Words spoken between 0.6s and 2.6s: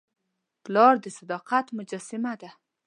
پلار د صداقت مجسمه ده.